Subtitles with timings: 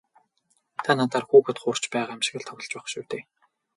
[0.83, 3.23] Та надаар хүүхэд хуурч байгаа юм шиг л тоглож байх шив дээ.